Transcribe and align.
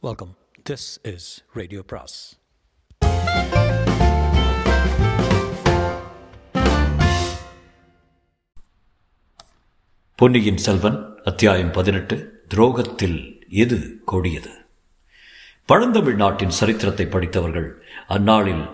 Welcome 0.00 0.36
this 0.70 0.98
is 1.02 1.44
radio 1.52 1.82
பிராஸ் 1.86 2.38
பொன்னியின் 10.14 10.56
செல்வன் 10.56 11.16
அத்தியாயம் 11.24 11.70
பதினெட்டு 11.70 12.44
துரோகத்தில் 12.54 13.46
எது 13.48 14.00
கொடியது? 14.04 14.50
பழந்தமிழ் 15.66 16.14
நாட்டின் 16.14 16.50
சரித்திரத்தை 16.50 17.06
படித்தவர்கள் 17.06 17.82
அந்நாளில் 18.08 18.64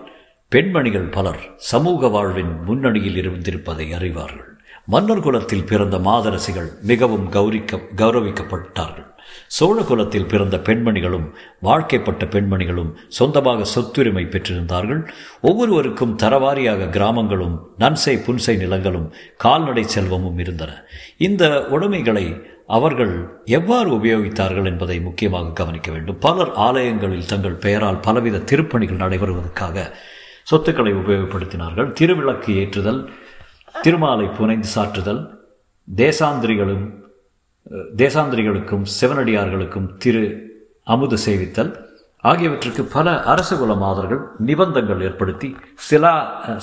பெண்மணிகள் 0.49 1.09
பலர் 1.09 1.53
சமூக 1.57 2.07
வாழ்வின் 2.07 2.59
முன்னணியில் 2.59 3.15
இருந்திருப்பதை 3.15 3.89
அறிவார்கள். 3.91 4.54
மன்னர் 4.87 5.19
குலத்தில் 5.19 5.63
பிறந்த 5.63 5.97
மாதரசிகள் 5.97 6.69
மிகவும் 6.81 7.27
கௌரிக்க 7.31 7.79
கௌரவிக்கப்பட்டார்கள். 8.01 9.07
சோழ 9.47 9.77
குலத்தில் 9.81 10.27
பிறந்த 10.27 10.57
பெண்மணிகளும் 10.57 11.25
வாழ்க்கைப்பட்ட 11.67 12.25
பெண்மணிகளும் 12.25 12.91
சொந்தமாக 13.07 13.65
சொத்துரிமை 13.65 14.23
பெற்றிருந்தார்கள். 14.25 15.01
ஒவ்வொருவருக்கும் 15.41 16.17
தரவாரியாக 16.23 16.89
கிராமங்களும் 16.89 17.55
நன்சை 17.79 18.15
புன்சை 18.27 18.55
நிலங்களும் 18.57 19.07
கால்நடை 19.37 19.83
செல்வமும் 19.83 20.37
இருந்தன. 20.37 20.71
இந்த 21.17 21.43
உடைமைகளை 21.67 22.25
அவர்கள் 22.67 23.15
எவ்வாறு 23.45 23.89
உபயோகித்தார்கள் 23.97 24.65
என்பதை 24.65 24.99
முக்கியமாக 24.99 25.51
கவனிக்க 25.51 25.89
வேண்டும். 25.91 26.19
பலர் 26.19 26.53
ஆலயங்களில் 26.67 27.29
தங்கள் 27.33 27.61
பெயரால் 27.65 27.99
பலவித 27.99 28.45
திருப்பணிகள் 28.51 29.03
நடைபெறுவதற்காக 29.03 29.91
சொத்துக்களை 30.43 30.93
உபயோகப்படுத்தினார்கள். 30.93 31.91
திருவிளக்கு 31.99 32.49
ஏற்றுதல் 32.61 33.03
திருமாலை 33.83 34.27
புனைந்து 34.37 34.67
சாற்றுதல் 34.75 35.21
தேசாந்திரிகளும் 35.87 36.85
தேசாந்திரிகளுக்கும் 38.01 38.85
சிவனடியார்களுக்கும் 38.97 39.87
திரு 39.97 40.23
அமுது 40.93 41.17
சேவித்தல். 41.25 41.71
ஆகியவற்றுக்கு 42.23 42.83
பல 42.95 43.07
அரசகுல 43.31 43.73
மாதர்கள் 43.77 44.21
நிபந்தங்கள் 44.47 45.01
ஏற்படுத்தி 45.07 45.49
சிலா 45.87 46.13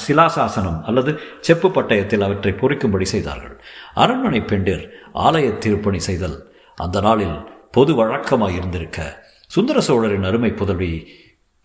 சிலாசாசனம் 0.04 0.80
அல்லது 0.88 1.12
செப்பு 1.46 1.68
பட்டயத்தில் 1.68 2.24
அவற்றை 2.26 2.52
பொறிக்கும்படி 2.52 3.06
செய்தார்கள். 3.14 3.54
அரண்மனை 3.94 4.40
பெண்டிர் 4.42 4.84
ஆலய 5.26 5.46
திருப்பணி 5.58 6.00
செய்தல். 6.08 6.36
அந்த 6.84 7.00
நாளில் 7.00 7.36
பொது 7.70 7.94
வழக்கமாக 7.94 8.52
இருந்திருக்க 8.52 9.00
சுந்தர 9.46 9.80
சோழரின் 9.80 10.28
அருமை 10.30 10.52
புதல்வி 10.60 10.92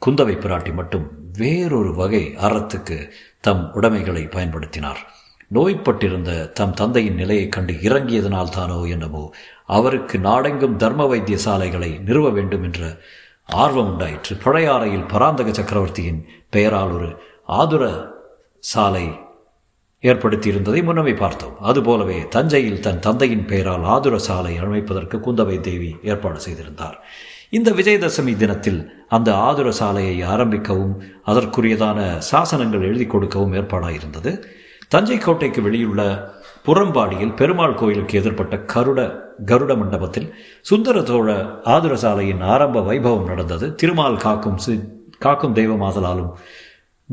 குந்தவை 0.01 0.35
பிராட்டி 0.43 0.73
மட்டும் 0.73 1.05
வேறொரு 1.37 1.93
வகை 1.93 2.23
அறத்துக்கு 2.47 2.97
தம் 3.45 3.63
உடைமைகளை 3.73 4.23
பயன்படுத்தினார். 4.35 5.01
நோய்பட்டிருந்த 5.53 6.51
தம் 6.51 6.73
தந்தையின் 6.73 7.15
நிலையைக் 7.15 7.51
கண்டு 7.51 7.73
இறங்கியதனால் 7.73 8.49
தானோ 8.49 8.83
என்னவோ 8.83 9.33
அவருக்கு 9.65 10.19
நாடெங்கும் 10.19 10.75
தர்ம 10.75 11.05
வைத்திய 11.05 11.37
சாலைகளை 11.37 11.99
நிறுவ 12.05 12.29
வேண்டும் 12.29 12.63
என்ற 12.63 12.97
ஆர்வம் 13.45 13.91
உண்டாயிற்று. 13.91 14.35
பழையாறையில் 14.35 15.07
பராந்தக 15.07 15.53
சக்கரவர்த்தியின் 15.53 16.25
பெயரால் 16.49 16.91
ஒரு 16.91 17.15
ஆதுர 17.45 18.07
சாலை 18.59 19.11
ஏற்படுத்தியிருந்ததை 20.01 20.83
முன்னமே 20.83 21.13
பார்த்தோம். 21.13 21.59
அதுபோலவே 21.59 22.27
தஞ்சையில் 22.27 22.79
தன் 22.79 22.99
தந்தையின் 22.99 23.45
பெயரால் 23.45 23.83
ஆதுர 23.83 24.17
சாலை 24.17 24.57
அமைப்பதற்கு 24.57 25.17
குந்தவை 25.17 25.59
தேவி 25.59 25.95
ஏற்பாடு 26.03 26.39
செய்திருந்தார். 26.39 27.03
இந்த 27.49 27.71
விஜயதசமி 27.71 28.35
தினத்தில் 28.35 29.05
அந்த 29.09 29.35
ஆதுர 29.35 29.71
சாலையை 29.71 30.21
ஆரம்பிக்கவும் 30.21 30.95
அதற்குரியதான 31.25 32.21
சாசனங்கள் 32.31 32.81
எழுதி 32.81 33.05
கொடுக்கவும் 33.05 33.53
ஏற்பாடாயிருந்தது. 33.53 34.43
தஞ்சை 34.87 35.17
கோட்டைக்கு 35.17 35.61
வெளியுள்ள 35.61 36.01
புறம்பாடியில் 36.65 37.35
பெருமாள் 37.35 37.73
கோயிலுக்கு 37.73 38.19
எதிர்ப்பட்ட 38.19 38.55
கருட 38.73 39.19
கருட 39.45 39.77
மண்டபத்தில் 39.77 40.35
சுந்தர 40.61 41.03
சோழ 41.03 41.35
ஆதுர 41.63 41.95
சாலையின் 41.95 42.41
ஆரம்ப 42.41 42.79
வைபவம் 42.79 43.25
நடந்தது. 43.25 43.75
திருமால் 43.75 44.17
காக்கும் 44.17 44.59
காக்கும் 45.19 45.55
தெய்வமாதலாலும் 45.55 46.31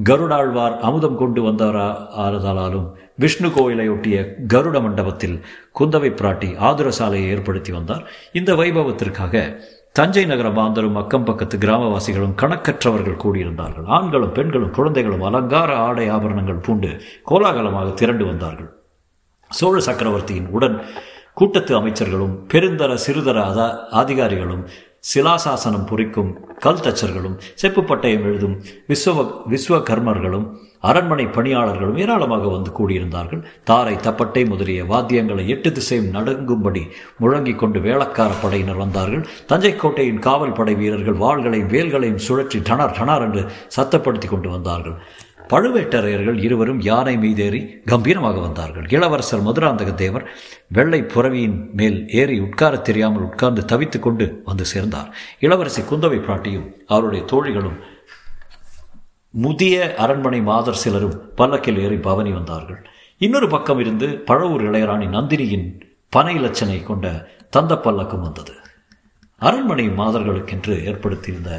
கருடாழ்வார் 0.02 0.78
அமுதம் 0.80 1.16
கொண்டு 1.16 1.40
வந்தவரா 1.42 1.88
ஆறுதலாலும் 2.18 2.86
விஷ்ணு 3.14 3.52
கோயிலை 3.52 3.88
ஒட்டிய 3.88 4.36
கருட 4.48 4.82
மண்டபத்தில் 4.82 5.36
குந்தவை 5.78 6.10
பிராட்டி 6.20 6.56
ஆதுர 6.56 6.90
சாலையை 6.90 7.30
ஏற்படுத்தி 7.30 7.72
வந்தார். 7.72 8.10
இந்த 8.32 8.54
வைபவத்திற்காக 8.54 9.58
தஞ்சை 9.98 10.22
நகர 10.26 10.48
மாந்தரும் 10.48 10.96
அக்கம் 10.96 11.24
பக்கத்து 11.24 11.56
கிராமவாசிகளும் 11.58 12.32
கணக்கற்றவர்கள் 12.42 13.20
கூடியிருந்தார்கள். 13.24 13.84
ஆண்களும் 13.86 14.32
பெண்களும் 14.32 14.70
குழந்தைகளும் 14.70 15.22
அலங்கார 15.22 15.76
ஆடை 15.76 16.08
ஆபரணங்கள் 16.08 16.62
பூண்டு 16.66 16.90
கோலாகலமாக 17.24 17.92
திரண்டு 17.94 18.24
வந்தார்கள். 18.26 18.70
சோழ 19.50 19.80
சக்கரவர்த்தியின் 19.80 20.48
உடன் 20.50 20.76
கூட்டத்து 21.34 21.72
அமைச்சர்களும் 21.80 22.34
பெருந்தர 22.52 22.96
சிறுதர 23.06 23.38
அதா 23.50 23.66
அதிகாரிகளும் 24.00 24.64
சிலாசாசனம் 25.12 25.88
பொறிக்கும் 25.88 26.30
கல் 26.64 26.82
தச்சர்களும் 26.84 27.34
செப்பு 27.60 27.82
பட்டயம் 27.82 28.22
எழுதும் 28.28 28.54
விஸ்வ 28.90 29.24
விஸ்வகர்மர்களும் 29.52 30.46
அரண்மனை 30.90 31.26
பணியாளர்களும் 31.26 31.98
ஏராளமாக 32.02 32.48
வந்து 32.54 32.70
கூடியிருந்தார்கள். 32.78 33.42
தாரை 33.64 33.94
தப்பட்டை 34.06 34.42
முதலிய 34.48 34.80
வாத்தியங்களை 34.84 35.44
எட்டு 35.54 35.72
திசையும் 35.72 36.10
நடுங்கும்படி 36.14 36.82
முழங்கிக் 37.22 37.60
கொண்டு 37.62 37.80
வேளக்கார 37.80 38.30
படையினர் 38.42 38.82
வந்தார்கள். 38.84 39.26
தஞ்சை 39.46 39.74
கோட்டையின் 39.76 40.24
காவல் 40.28 40.56
படை 40.58 40.74
வீரர்கள் 40.74 41.22
வாள்களையும் 41.24 41.72
வேல்களையும் 41.76 42.24
சுழற்றி 42.28 42.60
டனார் 42.70 42.96
டனார் 42.98 43.26
என்று 43.28 43.44
சத்தப்படுத்தி 43.76 44.28
கொண்டு 44.28 44.50
வந்தார்கள். 44.50 44.98
பழுவேட்டரையர்கள் 45.50 46.38
இருவரும் 46.38 46.80
யானை 46.80 47.16
மீதேறி 47.16 47.80
கம்பீரமாக 47.84 48.40
வந்தார்கள். 48.40 48.86
இளவரசர் 48.88 49.44
மதுராந்தக 49.44 49.94
தேவர் 49.94 50.30
வெள்ளை 50.68 51.02
புறவியின் 51.02 51.70
மேல் 51.72 52.08
ஏறி 52.08 52.40
உட்கார 52.40 52.76
தெரியாமல் 52.76 53.22
உட்கார்ந்து 53.22 53.64
தவித்துக் 53.64 54.02
கொண்டு 54.02 54.42
வந்து 54.44 54.64
சேர்ந்தார். 54.64 55.14
இளவரசி 55.40 55.82
குந்தவை 55.82 56.18
பிராட்டியும் 56.20 56.70
அவருடைய 56.86 57.24
தோழிகளும் 57.32 57.78
முதிய 59.30 59.94
அரண்மனை 59.94 60.42
மாதர் 60.42 60.74
சிலரும் 60.74 61.34
பல்லக்கில் 61.34 61.78
ஏறி 61.78 61.96
பவனி 61.96 62.30
வந்தார்கள். 62.30 62.84
இன்னொரு 63.18 63.48
பக்கம் 63.48 63.80
இருந்து 63.80 64.06
பழவூர் 64.26 64.66
இளையராணி 64.70 65.06
நந்தினியின் 65.06 65.80
பனை 66.08 66.38
இலச்சனை 66.38 66.82
கொண்ட 66.82 67.28
தந்த 67.50 67.74
பல்லக்கம் 67.74 68.20
வந்தது. 68.20 68.52
அரண்மனை 69.40 69.86
மாதர்களுக்கென்று 69.88 70.74
ஏற்படுத்தியிருந்த 70.90 71.50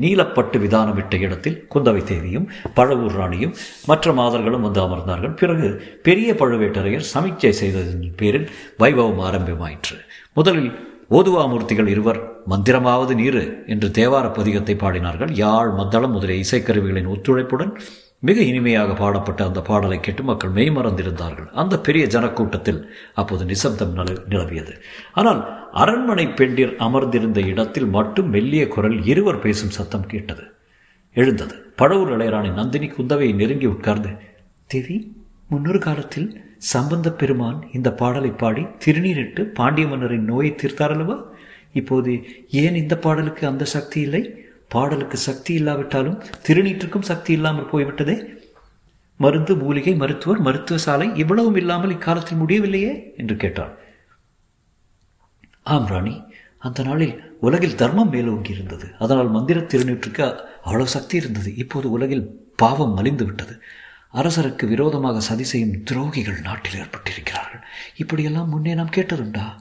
நீலப்பட்டு 0.00 0.58
விதானமிட்ட 0.64 1.18
இடத்தில் 1.18 1.58
குந்தவை 1.74 2.02
தேவியும் 2.04 2.46
பழவூர் 2.74 3.16
ராணியும் 3.16 3.54
மற்ற 3.86 4.12
மாதர்களும் 4.12 4.60
வந்து 4.60 4.80
அமர்ந்தார்கள். 4.80 5.36
பிறகு 5.36 5.68
பெரிய 6.02 6.34
பழுவேட்டரையர் 6.34 7.10
சமீட்சை 7.14 7.52
செய்ததன் 7.52 8.14
பேரில் 8.16 8.48
வைபவம் 8.78 9.22
ஆரம்பமாயிற்று. 9.28 9.96
முதலில் 10.32 10.70
ஓதுவாமூர்த்திகள் 11.10 11.86
இருவர் 11.86 12.20
மந்திரமாவது 12.48 13.14
நீரு 13.14 13.64
என்று 13.66 13.88
தேவார 13.88 14.26
பதிகத்தை 14.36 14.74
பாடினார்கள். 14.76 15.32
யாழ் 15.34 15.70
மத்தளம் 15.70 16.12
முதலிய 16.12 16.44
இசைக்கருவிகளின் 16.44 17.10
ஒத்துழைப்புடன் 17.14 17.72
மிக 18.22 18.40
இனிமையாக 18.40 18.92
பாடப்பட்ட 18.92 19.44
அந்த 19.44 19.60
பாடலை 19.60 20.00
கேட்டு 20.00 20.22
மக்கள் 20.22 20.50
மெய்மறந்திருந்தார்கள் 20.50 21.46
அந்த 21.60 21.74
பெரிய 21.80 22.06
ஜனக்கூட்டத்தில் 22.06 22.80
அப்போது 23.14 23.44
நிசப்தம் 23.44 23.94
நிலவியது. 24.32 24.72
ஆனால் 25.12 25.40
அரண்மனை 25.72 26.26
பெண்டிர் 26.40 26.74
அமர்ந்திருந்த 26.76 27.40
இடத்தில் 27.40 27.88
மட்டும் 27.96 28.28
மெல்லிய 28.28 28.68
குரல் 28.68 28.98
இருவர் 29.04 29.38
பேசும் 29.38 29.70
சத்தம் 29.70 30.06
கேட்டது. 30.06 30.44
எழுந்தது. 31.16 31.54
பழவூர் 31.76 32.12
இளையராணி 32.16 32.50
நந்தினி 32.52 32.86
குந்தவையை 32.86 33.34
நெருங்கி 33.34 33.66
உட்கார்ந்து 33.66 34.10
தேவி 34.66 34.96
முன்னொரு 35.48 35.78
காலத்தில் 35.78 36.28
சம்பந்த 36.72 37.08
பெருமான் 37.12 37.60
இந்த 37.72 37.88
பாடலை 37.92 38.30
பாடி 38.30 38.62
திருநீரிட்டு 38.84 39.42
பாண்டிய 39.58 39.86
மன்னரின் 39.86 40.24
நோயை 40.24 40.52
தீர்த்தாரல்லவா? 40.62 41.16
இப்போது 41.72 42.12
ஏன் 42.50 42.74
இந்த 42.74 42.94
பாடலுக்கு 42.98 43.46
அந்த 43.46 43.64
சக்தி 43.64 44.00
இல்லை? 44.00 44.22
பாடலுக்கு 44.70 45.16
சக்தி 45.16 45.54
இல்லாவிட்டாலும் 45.54 46.22
திருநீற்றுக்கும் 46.48 47.08
சக்தி 47.10 47.32
இல்லாமல் 47.32 47.70
போய்விட்டதே? 47.70 48.22
மருந்து 49.16 49.56
மூலிகை 49.56 49.94
மருத்துவர் 49.94 50.40
மருத்துவ 50.40 50.80
சாலை 50.80 51.14
இவ்வளவும் 51.14 51.56
இல்லாமல் 51.56 51.90
இக்காலத்தில் 51.90 52.38
முடியவில்லையே? 52.38 53.14
என்று 53.16 53.36
கேட்டாள். 53.36 53.78
ஆம் 55.62 55.86
ராணி. 55.86 56.22
அந்த 56.58 56.82
நாளில் 56.82 57.38
உலகில் 57.40 57.74
தர்மம் 57.74 58.08
மேலோங்கி 58.08 58.52
இருந்தது. 58.52 58.86
அதனால் 58.98 59.30
மந்திர 59.30 59.60
திருநீற்றுக்கு 59.60 60.36
அவ்வளவு 60.62 60.88
சக்தி 60.88 61.16
இருந்தது. 61.16 61.56
இப்போது 61.56 61.90
உலகில் 61.90 62.48
பாவம் 62.56 62.94
மலிந்து 62.94 63.24
விட்டது. 63.24 63.62
அரசருக்கு 64.14 64.68
விரோதமாக 64.68 65.20
சதி 65.20 65.44
செய்யும் 65.44 65.84
துரோகிகள் 65.90 66.40
நாட்டில் 66.40 66.80
ஏற்பட்டிருக்கிறார்கள். 66.80 67.62
இப்படியெல்லாம் 67.96 68.48
முன்னே 68.48 68.74
நாம் 68.74 68.96
கேட்டதுண்டா? 68.96 69.59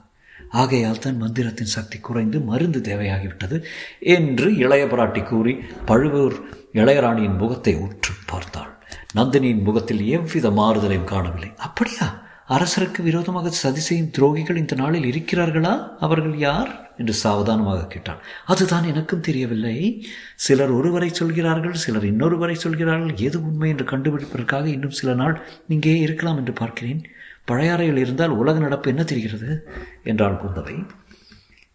ஆகையால் 0.50 1.00
தான் 1.00 1.22
மந்திரத்தின் 1.22 1.74
சக்தி 1.76 2.00
குறைந்து 2.00 2.40
மருந்து 2.40 2.80
தேவையாகிவிட்டது 2.80 3.64
என்று 4.00 4.56
இளைய 4.56 4.86
பிராட்டி 4.86 5.24
கூறி 5.24 5.58
பழுவூர் 5.86 6.34
இளையராணியின் 6.74 7.38
முகத்தை 7.38 7.76
உற்று 7.76 8.14
பார்த்தாள். 8.26 8.78
நந்தினியின் 9.16 9.64
முகத்தில் 9.64 10.08
எவ்வித 10.08 10.50
மாறுதலையும் 10.50 11.04
காணவில்லை. 11.04 11.52
அப்படியா? 11.58 12.28
அரசருக்கு 12.50 13.02
விரோதமாக 13.02 13.50
சதி 13.50 13.80
செய்யும் 13.80 14.12
துரோகிகள் 14.18 14.56
இந்த 14.56 14.76
நாளில் 14.76 15.04
இருக்கிறார்களா? 15.04 15.90
அவர்கள் 16.00 16.38
யார்? 16.38 16.88
என்று 16.98 17.14
சாவதானமாக 17.14 17.88
கேட்டாள். 17.88 18.22
அதுதான் 18.46 18.84
எனக்கும் 18.84 19.22
தெரியவில்லை. 19.22 20.08
சிலர் 20.36 20.72
ஒருவரை 20.72 21.10
சொல்கிறார்கள் 21.10 21.74
சிலர் 21.74 22.04
இன்னொருவரை 22.04 22.54
சொல்கிறார்கள். 22.54 23.16
எது 23.18 23.44
உண்மை 23.44 23.70
என்று 23.70 23.86
கண்டுபிடிப்பதற்காக 23.86 24.66
இன்னும் 24.66 24.90
சில 24.90 25.14
நாள் 25.14 25.42
இங்கே 25.68 26.00
இருக்கலாம் 26.00 26.38
என்று 26.38 26.54
பார்க்கிறேன். 26.54 27.06
பழையாறையில் 27.50 27.98
இருந்தால் 27.98 28.30
உலக 28.30 28.60
நடப்பு 28.60 28.90
என்ன 28.90 29.04
தெரிகிறது? 29.04 29.70
என்றாள் 30.04 30.42
குந்தவை. 30.42 30.86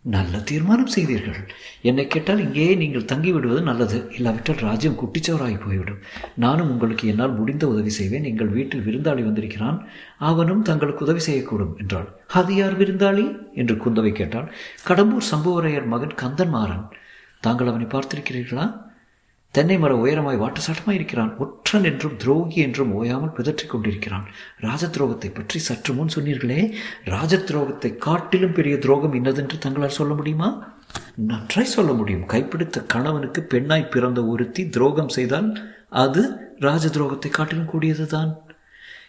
நல்ல 0.07 0.39
தீர்மானம் 0.39 0.87
செய்தீர்கள். 0.87 1.49
என்னை 1.83 2.07
கேட்டால் 2.07 2.39
இங்கேயே 2.39 2.75
நீங்கள் 2.75 3.05
தங்கி 3.05 3.33
விடுவது 3.33 3.63
நல்லது. 3.63 4.11
இல்லாவிட்டால் 4.17 4.57
ராஜ்யம் 4.57 4.99
குட்டிச்சவராகி 4.99 5.61
போய்விடும். 5.65 6.01
நானும் 6.37 6.71
உங்களுக்கு 6.71 7.09
என்னால் 7.09 7.35
முடிந்த 7.35 7.69
உதவி 7.69 7.91
செய்வேன். 7.91 8.25
எங்கள் 8.25 8.47
வீட்டில் 8.47 8.87
விருந்தாளி 8.87 9.23
வந்திருக்கிறான். 9.25 9.87
அவனும் 10.19 10.63
தங்களுக்கு 10.63 11.05
உதவி 11.05 11.19
செய்யக்கூடும் 11.19 11.77
என்றாள். 11.79 12.09
அது 12.27 12.55
யார் 12.55 12.79
விருந்தாளி? 12.79 13.37
என்று 13.55 13.75
குந்தவை 13.75 14.13
கேட்டாள். 14.13 14.53
கடம்பூர் 14.89 15.31
சம்புவரையர் 15.31 15.87
மகன் 15.87 16.15
கந்தன்மாறன் 16.23 16.85
தாங்கள் 17.41 17.67
அவனை 17.67 17.87
பார்த்திருக்கிறீர்களா? 17.87 18.93
தென்னை 19.57 19.75
மரம் 19.79 20.01
உயரமாய் 20.05 20.41
வாட்டசாட்டமாய் 20.43 20.97
இருக்கிறான். 20.99 21.33
ஒற்றன் 21.43 21.87
என்றும் 21.91 22.17
துரோகி 22.23 22.59
என்றும் 22.67 22.93
ஓயாமல் 22.99 23.35
பிதற்றிக் 23.37 23.73
கொண்டிருக்கிறான். 23.73 24.25
ராஜ 24.59 24.87
துரோகத்தை 24.87 25.29
பற்றி 25.35 25.59
சற்று 25.59 25.93
முன் 25.95 26.15
சொன்னீர்களே 26.15 26.61
ராஜ 27.05 27.37
துரோகத்தை 27.51 27.91
காட்டிலும் 28.07 28.57
பெரிய 28.59 28.77
துரோகம் 28.79 29.15
இன்னதென்று 29.15 29.59
தங்களால் 29.59 29.99
சொல்ல 29.99 30.15
முடியுமா? 30.15 30.49
நன்றாய் 31.31 31.75
சொல்ல 31.75 31.93
முடியும். 31.93 32.27
கைப்பிடித்த 32.33 32.83
கணவனுக்கு 32.87 33.43
பெண்ணாய் 33.53 33.93
பிறந்த 33.95 34.23
ஒருத்தி 34.25 34.65
துரோகம் 34.69 35.15
செய்தால் 35.19 35.49
அது 36.05 36.23
ராஜ 36.59 36.87
துரோகத்தை 36.89 37.31
காட்டிலும் 37.31 37.71
கூடியதுதான். 37.75 38.33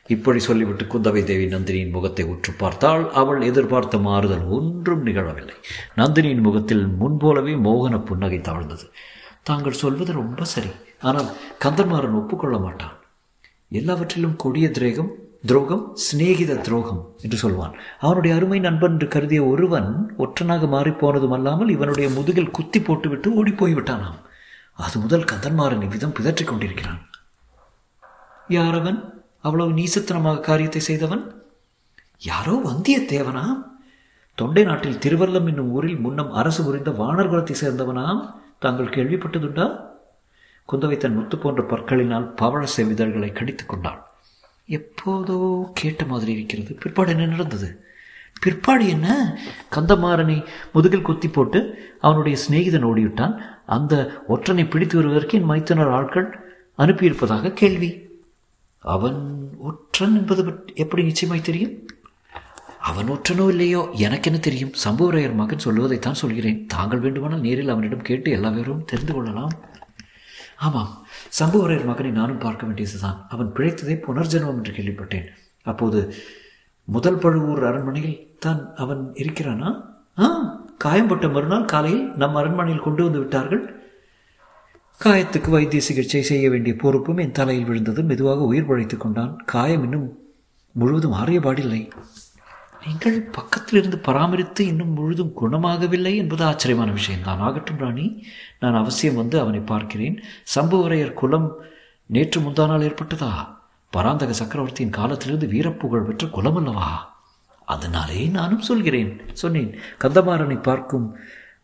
இப்படி 0.08 0.40
சொல்லிவிட்டு 0.40 0.86
குந்தவை 0.86 1.22
தேவி 1.24 1.46
நந்தினியின் 1.56 1.94
முகத்தை 1.98 2.24
உற்று 2.26 2.52
பார்த்தால் 2.54 3.04
அவள் 3.14 3.42
எதிர்பார்த்த 3.42 3.98
மாறுதல் 3.98 4.46
ஒன்றும் 4.58 5.06
நிகழவில்லை. 5.06 5.56
நந்தினியின் 5.98 6.46
முகத்தில் 6.48 6.86
முன்போலவே 7.02 7.54
மோகன 7.68 8.04
புன்னகை 8.06 8.42
தாழ்ந்தது. 8.42 8.88
தாங்கள் 9.50 9.82
சொல்வது 9.84 10.12
ரொம்ப 10.22 10.46
சரி. 10.54 10.72
ஆனால் 11.08 11.30
கந்தன்மாறன் 11.64 12.18
ஒப்புக்கொள்ள 12.20 12.58
மாட்டான். 12.66 12.96
எல்லாவற்றிலும் 13.80 14.40
கொடிய 14.44 14.68
திரேகம் 14.78 15.12
துரோகம் 15.50 15.84
சிநேகித 16.06 16.54
துரோகம் 16.68 17.02
என்று 17.24 17.38
சொல்வான். 17.42 17.74
அவனுடைய 18.04 18.32
அருமை 18.38 18.60
நண்பன் 18.60 18.94
என்று 18.96 19.08
கருதிய 19.16 19.42
ஒருவன் 19.52 19.90
ஒற்றனாக 20.24 20.68
மாறிப்போனதும் 20.76 21.36
அல்லாமல் 21.38 21.74
இவனுடைய 21.76 22.08
முதுகில் 22.16 22.56
குத்தி 22.58 22.80
போட்டுவிட்டு 22.80 23.28
ஓடிப்போய் 23.40 23.76
விட்டானாம் 23.78 24.20
அது 24.86 24.96
முதல் 25.04 25.28
கந்தன்மாறன் 25.32 25.84
இவ்விதம் 25.88 26.16
பிதற்றிக் 26.18 26.50
கொண்டிருக்கிறான். 26.50 27.02
யார் 28.56 28.78
அவன் 28.80 28.98
அவ்வளவு 29.48 29.72
நீசத்தனமாக 29.80 30.44
காரியத்தை 30.48 30.82
செய்தவன்? 30.88 31.24
யாரோ 32.22 32.56
வந்தியத்தேவனாம் 32.70 33.62
தொண்டை 34.38 34.64
நாட்டில் 34.70 35.02
திருவல்லம் 35.04 35.48
என்னும் 35.52 35.72
ஊரில் 35.76 36.02
முன்னம் 36.06 36.34
அரசு 36.40 36.62
புரிந்த 36.64 36.92
வானர் 37.02 37.32
குலத்தை 37.32 37.56
சேர்ந்தவனாம். 37.62 38.22
தாங்கள் 38.60 38.86
கேள்விப்பட்டதுண்டா? 38.86 39.80
குந்தவை 40.72 40.98
தன் 40.98 41.16
முத்து 41.16 41.38
போன்ற 41.38 41.64
பற்களினால் 41.64 42.34
பவழ 42.42 42.68
செவிதழ்களை 42.78 43.34
கடித்து 43.34 43.66
கொண்டாள். 43.66 44.04
எப்போதோ 44.70 45.64
கேட்ட 45.74 46.06
மாதிரி 46.06 46.32
இருக்கிறது. 46.32 46.74
பிற்பாடு 46.74 47.12
என்ன 47.12 47.26
நடந்தது? 47.26 47.86
பிற்பாடு 48.42 48.88
என்ன? 48.88 49.38
கந்தமாறனை 49.72 50.46
முதுகில் 50.74 51.02
குத்தி 51.02 51.28
போட்டு 51.28 51.60
அவனுடைய 52.00 52.38
சிநேகிதன் 52.50 52.86
ஓடிவிட்டான். 52.86 53.38
அந்த 53.66 54.22
ஒற்றனை 54.30 54.70
பிடித்து 54.70 54.96
வருவதற்கு 54.96 55.38
என் 55.38 55.50
மைத்தனர் 55.50 55.92
ஆட்கள் 55.92 56.40
அனுப்பியிருப்பதாக 56.78 57.54
கேள்வி. 57.54 58.04
அவன் 58.80 59.50
ஒற்றன் 59.60 60.16
என்பது 60.16 60.66
எப்படி 60.74 61.04
நிச்சயமாய் 61.04 61.42
தெரியும்? 61.42 61.88
அவன் 62.90 63.12
ஒற்றனோ 63.14 63.46
இல்லையோ? 63.50 63.82
எனக்கு 64.06 64.30
என்ன 64.30 64.40
தெரியும்? 64.40 64.74
சம்புவரையர் 64.84 65.40
மகன் 65.40 65.64
சொல்லுவதைத்தான் 65.66 66.22
சொல்கிறேன். 66.22 66.60
தாங்கள் 66.68 67.00
வேண்டுமானால் 67.00 67.46
நேரில் 67.46 67.74
அவனிடம் 67.74 68.08
கேட்டு 68.10 68.32
எல்லா 68.32 68.50
விவரமும் 68.50 68.90
தெரிந்து 68.92 69.14
கொள்ளலாம். 69.14 69.54
ஆமாம் 70.58 70.92
சம்புவரையர் 71.40 71.88
மகனை 71.90 72.12
நானும் 72.12 72.44
பார்க்க 72.44 72.66
வேண்டியதுதான் 72.66 73.18
அவன் 73.30 73.50
பிழைத்ததே 73.56 73.96
புனர்ஜென்மம் 74.08 74.58
என்று 74.60 74.74
கேள்விப்பட்டேன். 74.78 75.26
அப்போது 75.72 76.02
முதல் 76.88 77.22
பழுவூர் 77.24 77.64
அரண்மனையில் 77.70 78.20
தான் 78.40 78.62
அவன் 78.76 79.02
இருக்கிறானா? 79.24 79.70
ஆ 80.20 80.26
காயம்பட்ட 80.78 81.28
மறுநாள் 81.28 81.72
காலையில் 81.74 82.06
நம் 82.22 82.38
அரண்மனையில் 82.42 82.86
கொண்டு 82.88 83.04
வந்து 83.04 83.20
விட்டார்கள். 83.20 83.64
காயத்துக்கு 85.00 85.50
வைத்திய 85.50 85.82
சிகிச்சை 85.82 86.22
செய்ய 86.32 86.46
வேண்டிய 86.50 86.76
பொறுப்பும் 86.84 87.22
என் 87.24 87.38
தலையில் 87.40 87.68
விழுந்தது 87.70 88.04
மெதுவாக 88.04 88.46
உயிர் 88.52 88.70
பழைத்து 88.70 88.98
கொண்டான். 88.98 89.34
காயம் 89.54 89.84
இன்னும் 89.84 90.08
முழுவதும் 90.76 91.18
ஆறியபாடில்லை 91.22 91.82
நீங்கள் 92.88 93.22
பக்கத்தில் 93.22 93.80
இருந்து 93.80 93.98
பராமரித்து 93.98 94.66
இன்னும் 94.66 94.94
முழுதும் 94.94 95.34
குணமாகவில்லை 95.42 96.16
என்பது 96.16 96.44
ஆச்சரியமான 96.44 96.92
விஷயம். 96.92 97.24
தான் 97.24 97.40
ஆகட்டும் 97.40 97.78
ராணி. 97.78 98.26
நான் 98.60 98.76
அவசியம் 98.76 99.16
வந்து 99.16 99.40
அவனை 99.40 99.60
பார்க்கிறேன். 99.60 100.24
சம்புவரையர் 100.56 101.14
குலம் 101.14 101.56
நேற்று 102.06 102.42
முந்தானால் 102.42 102.84
ஏற்பட்டதா? 102.84 103.58
பராந்தக 103.90 104.34
சக்கரவர்த்தியின் 104.34 104.94
காலத்திலிருந்து 104.94 105.48
வீரப்புகழ் 105.48 106.06
பெற்ற 106.06 106.28
குலம் 106.28 106.56
அல்லவா 106.56 107.14
அதனாலே 107.66 108.28
நானும் 108.28 108.62
சொல்கிறேன் 108.62 109.22
சொன்னேன். 109.34 109.80
கந்தமாறனை 110.00 110.62
பார்க்கும் 110.62 111.18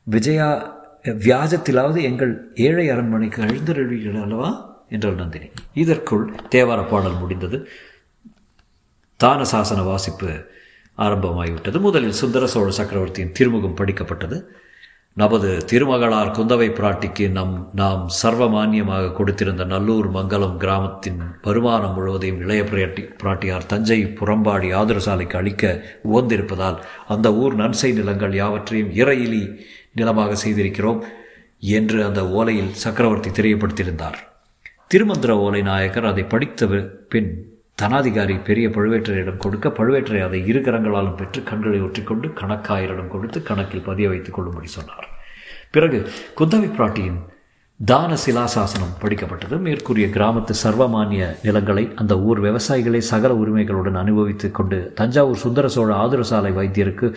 விஜயா 0.04 0.80
வியாஜத்திலாவது 1.04 2.02
எங்கள் 2.02 2.52
ஏழை 2.56 2.90
அரண்மனைக்கு 2.90 3.42
அழுந்தருவீர்கள் 3.42 4.22
அல்லவா? 4.22 4.70
என்றாள் 4.90 5.16
நந்தினி. 5.16 5.50
இதற்குள் 5.74 6.36
தேவார 6.50 6.90
பாடல் 6.90 7.18
முடிந்தது. 7.18 7.70
தான 9.18 9.44
சாசன 9.44 9.84
வாசிப்பு 9.84 10.50
ஆரம்பமாகிவிட்டது. 10.98 11.80
முதலில் 11.80 12.12
சுந்தர 12.12 12.48
சோழ 12.48 12.72
சக்கரவர்த்தியின் 12.72 13.32
திருமுகம் 13.32 13.78
படிக்கப்பட்டது. 13.78 14.44
நமது 15.14 15.58
திருமகளார் 15.72 16.36
குந்தவை 16.38 16.68
பிராட்டிக்கு 16.72 17.30
நம் 17.30 17.70
நாம் 17.74 18.10
சர்வமானியமாக 18.24 19.12
கொடுத்திருந்த 19.12 19.66
நல்லூர் 19.66 20.10
மங்கலம் 20.10 20.58
கிராமத்தின் 20.58 21.20
வருமானம் 21.42 21.94
முழுவதையும் 21.94 22.40
இளைய 22.40 22.64
பிராட்டி 22.64 23.10
பிராட்டியார் 23.24 23.66
தஞ்சை 23.66 24.06
புறம்பாடி 24.06 24.70
ஆதரசாலைக்கு 24.76 25.36
அளிக்க 25.36 25.84
உவந்திருப்பதால் 26.14 26.78
அந்த 27.08 27.34
ஊர் 27.34 27.56
நன்சை 27.56 27.94
நிலங்கள் 27.94 28.34
யாவற்றையும் 28.34 28.92
இறையிலி 28.92 29.60
நிலமாக 29.94 30.36
செய்திருக்கிறோம் 30.36 31.04
என்று 31.60 32.06
அந்த 32.06 32.22
ஓலையில் 32.24 32.72
சக்கரவர்த்தி 32.72 33.30
தெரியப்படுத்தியிருந்தார். 33.30 34.16
திருமந்திர 34.94 35.30
ஓலை 35.30 35.62
நாயக்கர் 35.62 36.06
அதை 36.06 36.24
படித்த 36.24 36.68
பின் 37.10 37.61
தனாதிகாரி 37.81 38.36
பெரிய 38.44 38.69
பழுவேற்றரையிடம் 38.69 39.38
கொடுக்க 39.38 39.69
பழுவேற்றரை 39.69 40.22
அதை 40.28 40.39
இரு 40.48 40.60
கரங்களாலும் 40.60 41.16
பெற்று 41.16 41.44
கண்களை 41.44 41.81
ஒற்றிக்கொண்டு 41.81 42.28
கணக்காயரிடம் 42.42 43.07
கொடுத்து 43.07 43.42
கணக்கில் 43.44 43.88
பதிய 43.89 44.10
வைத்துக் 44.10 44.33
கொள்ளும்படி 44.33 44.68
சொன்னார். 44.68 45.07
பிறகு 45.72 46.00
குந்தவி 46.39 46.69
பிராட்டியின் 46.78 47.19
தான 47.80 48.18
சிலாசாசனம் 48.25 48.98
படிக்கப்பட்டது. 49.01 49.56
மேற்கூறிய 49.57 50.07
கிராமத்து 50.07 50.54
சர்வமானிய 50.63 51.22
நிலங்களை 51.44 51.92
அந்த 51.95 52.13
ஊர் 52.19 52.39
விவசாயிகளை 52.42 53.01
சகல 53.12 53.33
உரிமைகளுடன் 53.33 53.98
அனுபவித்துக் 54.04 54.54
கொண்டு 54.54 54.92
தஞ்சாவூர் 54.95 55.38
சுந்தர 55.38 55.68
சோழ 55.68 55.95
ஆதுரசாலை 55.95 56.51
வைத்தியருக்கு 56.60 57.07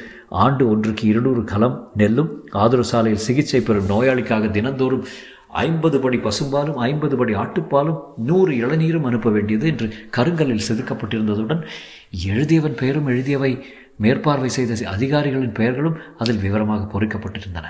ஆண்டு 0.44 0.64
ஒன்றுக்கு 0.70 1.04
இருநூறு 1.06 1.44
கலம் 1.44 1.76
நெல்லும் 1.96 2.30
ஆதுரசாலையில் 2.54 3.24
சிகிச்சை 3.26 3.60
பெறும் 3.60 3.90
நோயாளிக்காக 3.90 4.50
தினந்தோறும் 4.50 5.06
ஐம்பது 5.62 6.00
படி 6.00 6.18
பசும்பாலும் 6.18 6.78
ஐம்பது 6.88 7.16
படி 7.16 7.34
ஆட்டுப்பாலும் 7.34 8.00
நூறு 8.16 8.52
இளநீரும் 8.54 9.04
அனுப்ப 9.04 9.30
வேண்டியது 9.30 9.66
என்று 9.66 9.86
கருங்கலில் 10.10 10.66
செதுக்கப்பட்டிருந்ததுடன் 10.68 11.62
எழுதியவன் 12.32 12.76
பெயரும் 12.76 13.08
எழுதியவை 13.08 13.52
மேற்பார்வை 13.96 14.48
செய்த 14.48 14.90
அதிகாரிகளின் 14.90 15.52
பெயர்களும் 15.52 15.98
அதில் 16.18 16.40
விவரமாக 16.40 16.88
பொறிக்கப்பட்டிருந்தன. 16.94 17.66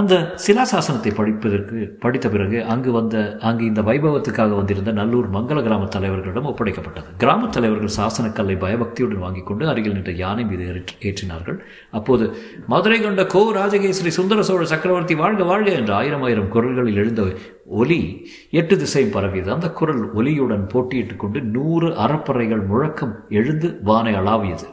அந்த 0.00 0.34
சிலாசாசனத்தை 0.46 1.14
படிப்பதற்கு 1.14 1.96
படித்த 2.00 2.28
பிறகு 2.28 2.64
அங்கு 2.64 2.92
வந்த 2.92 3.38
அங்கு 3.40 3.64
இந்த 3.64 3.82
வைபவத்துக்காக 3.82 4.50
வந்திருந்த 4.50 4.92
நல்லூர் 4.92 5.30
மங்கள 5.30 5.62
கிராம 5.62 5.84
தலைவர்களிடம் 5.84 6.48
ஒப்படைக்கப்பட்டது. 6.50 7.04
கிராம 7.16 7.48
தலைவர்கள் 7.48 7.94
சாசனக்கல்லை 7.96 8.58
பயபக்தியுடன் 8.58 9.18
வாங்கிக் 9.18 9.46
கொண்டு 9.46 9.68
அருகில் 9.68 9.92
நின்ற 9.92 10.12
யானை 10.12 10.44
மீது 10.44 10.84
ஏற்றினார்கள். 11.00 11.58
அப்போது 11.90 12.36
மதுரை 12.66 13.00
கொண்ட 13.00 13.26
கோ 13.26 13.52
ராஜகேசரி 13.54 14.08
சுந்தர 14.08 14.42
சோழ 14.42 14.64
சக்கரவர்த்தி 14.64 15.14
வாழ்க 15.14 15.42
வாழ்க 15.42 15.70
என்ற 15.70 15.94
ஆயிரம் 15.94 16.22
ஆயிரம் 16.22 16.48
குரல்களில் 16.48 16.96
எழுந்த 16.96 17.24
ஒலி 17.66 18.30
எட்டு 18.50 18.76
திசையும் 18.76 19.10
பரவியது. 19.10 19.52
அந்த 19.52 19.70
குரல் 19.70 20.14
ஒலியுடன் 20.14 20.68
போட்டியிட்டுக் 20.68 21.18
கொண்டு 21.18 21.40
நூறு 21.40 21.88
அறப்பறைகள் 21.88 22.66
முழக்கம் 22.66 23.16
எழுந்து 23.28 23.78
வானை 23.82 24.14
அளாவியது. 24.14 24.66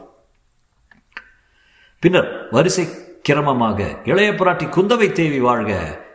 பின்னர் 1.98 2.48
வரிசை 2.50 2.86
கிரமமாக 3.28 3.80
இளைய 4.04 4.30
பிராட்டி 4.32 4.66
குந்தவை 4.76 5.12
தேவி 5.12 5.38
வாழ்க 5.40 5.72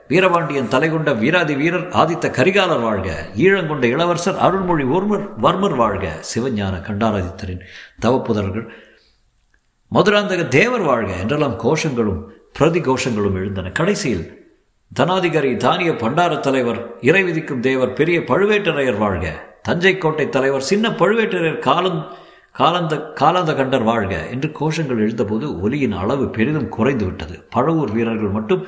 வீரபாண்டியன் 0.08 0.68
தலைகொண்ட 0.68 1.10
வீராதி 1.14 1.56
வீரர் 1.56 1.88
ஆதித்த 1.92 2.26
கரிகாலர் 2.30 2.82
வாழ்க 2.82 3.10
ஈழங்கொண்ட 3.36 3.84
இளவரசர் 3.84 4.38
அருள்மொழி 4.38 4.84
ஒருவர் 4.84 5.24
வர்மர் 5.42 5.76
வாழ்க 5.76 6.06
சிவஞான 6.30 6.76
கண்டாராதித்தரின் 6.88 7.64
தவப்புதர்கள். 8.02 8.66
மதுராந்தக 9.92 10.48
தேவர் 10.48 10.82
வாழ்க 10.82 11.12
என்றெல்லாம் 11.14 11.60
கோஷங்களும் 11.60 12.22
பிரதி 12.54 12.80
கோஷங்களும் 12.80 13.38
எழுந்தன. 13.42 13.72
கடைசியில் 13.72 14.26
தனாதிகாரி 14.92 15.58
தானிய 15.58 15.92
பண்டார 15.92 16.40
தலைவர் 16.40 16.80
இறை 17.02 17.24
விதிக்கும் 17.24 17.60
தேவர் 17.60 17.94
பெரிய 17.94 18.20
பழுவேட்டரையர் 18.20 18.98
வாழ்க 18.98 19.28
தஞ்சை 19.62 19.98
கோட்டை 19.98 20.30
தலைவர் 20.30 20.70
சின்ன 20.72 20.90
பழுவேட்டரையர் 20.90 21.60
காலம் 21.60 22.00
காலந்த 22.60 22.94
காலந்த 23.20 23.52
கண்டர் 23.58 23.88
வாழ்க 23.90 24.14
என்று 24.34 24.48
கோஷங்கள் 24.60 25.02
எழுந்தபோது 25.04 25.46
ஒலியின் 25.66 25.98
அளவு 26.04 26.26
பெரிதும் 26.38 26.72
குறைந்து 26.78 27.06
விட்டது 27.08 27.36
பழவூர் 27.56 27.94
வீரர்கள் 27.98 28.38
மட்டும் 28.38 28.64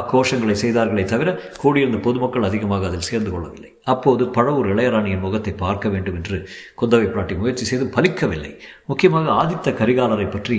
அக்கோஷங்களை 0.00 0.54
செய்தார்களே 0.60 1.02
தவிர 1.04 1.30
கூடியிருந்த 1.62 1.98
பொதுமக்கள் 2.04 2.46
அதிகமாக 2.48 2.86
அதில் 2.88 3.08
சேர்ந்து 3.08 3.30
கொள்ளவில்லை. 3.30 3.70
அப்போது 3.92 4.22
பழவூர் 4.36 4.68
இளையராணியின் 4.72 5.24
முகத்தை 5.24 5.52
பார்க்க 5.54 5.88
வேண்டும் 5.94 6.16
என்று 6.18 6.36
குந்தவை 6.80 7.08
பிராட்டி 7.08 7.34
முயற்சி 7.40 7.64
செய்து 7.70 7.86
பலிக்கவில்லை. 7.96 8.52
முக்கியமாக 8.90 9.32
ஆதித்த 9.40 9.74
கரிகாலரை 9.80 10.28
பற்றி 10.30 10.56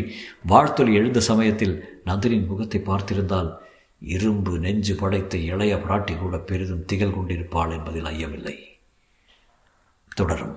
வாழ்த்தொலி 0.52 0.94
எழுந்த 1.02 1.24
சமயத்தில் 1.30 1.75
நந்தினியின் 2.10 2.50
முகத்தை 2.52 2.82
பார்த்திருந்தால் 2.90 3.50
இரும்பு 4.16 4.54
நெஞ்சு 4.66 4.96
படைத்த 5.02 5.38
இளைய 5.54 5.75
பிராட்டி 5.86 6.16
கூட 6.18 6.38
பெரிதும் 6.52 6.86
திகழ் 6.92 7.16
கொண்டிருப்பாள் 7.18 7.75
என்பதில் 7.78 8.12
ஐயமில்லை. 8.13 8.56
தொடரும். 10.20 10.56